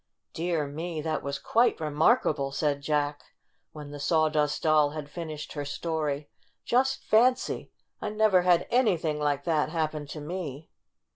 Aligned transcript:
"Dear 0.33 0.65
me! 0.65 0.99
That 0.99 1.21
was 1.21 1.37
quite 1.37 1.79
remark 1.79 2.25
able," 2.25 2.51
said 2.51 2.81
Jack, 2.81 3.21
when 3.71 3.91
the 3.91 3.99
Sawdust 3.99 4.63
Doll 4.63 4.89
had 4.93 5.11
finished 5.11 5.53
her 5.53 5.63
story. 5.63 6.27
"Just 6.65 7.03
fancy! 7.03 7.71
I 8.01 8.09
never 8.09 8.41
had 8.41 8.65
anything 8.71 9.19
like 9.19 9.43
that 9.43 9.69
happen 9.69 10.07
to 10.07 10.19
me!" 10.19 10.69